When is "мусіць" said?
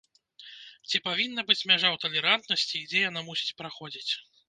3.33-3.57